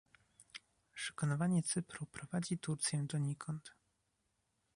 Szykanowanie 0.95 1.63
Cypru 1.63 2.05
prowadzi 2.05 2.57
Turcję 2.57 3.03
donikąd 3.07 3.71